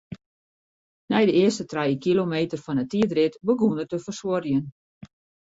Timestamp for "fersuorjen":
4.05-4.65